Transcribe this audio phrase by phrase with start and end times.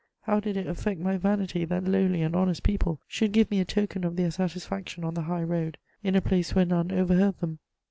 [0.21, 3.65] How did it affect my vanity that lowly and honest people should give me a
[3.65, 7.59] token of their satisfaction on the high road, in a place where none overheard them?